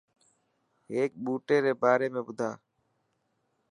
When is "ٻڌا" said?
2.25-2.49